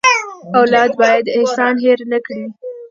اولاد 0.59 0.91
باید 1.01 1.25
احسان 1.37 1.73
هېر 1.83 1.99
نه 2.11 2.19
کړي. 2.25 2.45